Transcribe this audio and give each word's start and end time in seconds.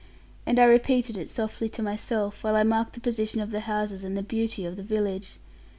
And 0.47 0.57
I 0.57 0.63
repeated 0.63 1.15
it 1.15 1.29
softly 1.29 1.69
to 1.69 1.83
myself, 1.83 2.43
while 2.43 2.55
I 2.55 2.63
marked 2.63 2.93
the 2.93 2.99
position 2.99 3.39
of 3.39 3.51
the 3.51 3.59
houses 3.59 4.03
and 4.03 4.17
the 4.17 4.23
beauty 4.23 4.65
of 4.65 4.75
the 4.75 4.81
village. 4.81 5.37